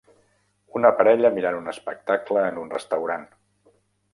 [0.79, 3.29] Una parella mirant un espectacle en un restaurant.